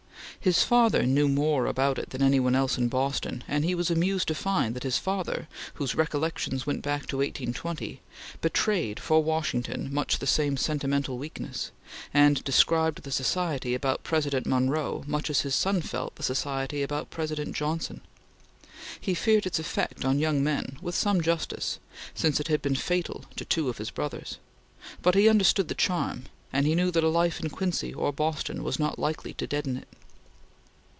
His 0.39 0.63
father 0.63 1.05
knew 1.05 1.27
more 1.29 1.67
about 1.67 1.99
it 1.99 2.09
than 2.09 2.23
any 2.23 2.39
one 2.39 2.55
else 2.55 2.75
in 2.75 2.87
Boston, 2.87 3.43
and 3.47 3.63
he 3.63 3.75
was 3.75 3.91
amused 3.91 4.27
to 4.29 4.33
find 4.33 4.73
that 4.75 4.81
his 4.81 4.97
father, 4.97 5.47
whose 5.75 5.93
recollections 5.93 6.65
went 6.65 6.81
back 6.81 7.05
to 7.09 7.17
1820, 7.17 8.01
betrayed 8.41 8.99
for 8.99 9.21
Washington 9.23 9.93
much 9.93 10.17
the 10.17 10.25
same 10.25 10.57
sentimental 10.57 11.19
weakness, 11.19 11.69
and 12.11 12.43
described 12.43 13.03
the 13.03 13.11
society 13.11 13.75
about 13.75 14.01
President 14.01 14.47
Monroe 14.47 15.03
much 15.05 15.29
as 15.29 15.41
his 15.41 15.53
son 15.53 15.79
felt 15.79 16.15
the 16.15 16.23
society 16.23 16.81
about 16.81 17.11
President 17.11 17.55
Johnson. 17.55 18.01
He 18.99 19.13
feared 19.13 19.45
its 19.45 19.59
effect 19.59 20.03
on 20.03 20.17
young 20.17 20.43
men, 20.43 20.79
with 20.81 20.95
some 20.95 21.21
justice, 21.21 21.77
since 22.15 22.39
it 22.39 22.47
had 22.47 22.63
been 22.63 22.73
fatal 22.75 23.25
to 23.35 23.45
two 23.45 23.69
of 23.69 23.77
his 23.77 23.91
brothers; 23.91 24.39
but 25.03 25.13
he 25.13 25.29
understood 25.29 25.67
the 25.67 25.75
charm, 25.75 26.23
and 26.51 26.65
he 26.65 26.73
knew 26.73 26.89
that 26.89 27.03
a 27.03 27.09
life 27.09 27.39
in 27.39 27.51
Quincy 27.51 27.93
or 27.93 28.11
Boston 28.11 28.63
was 28.63 28.79
not 28.79 28.97
likely 28.97 29.33
to 29.35 29.45
deaden 29.45 29.77
it. 29.77 29.87